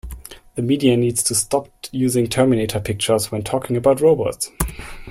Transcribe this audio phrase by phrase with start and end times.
[0.55, 4.49] The media need to stop using Terminator pictures when talking about Robots.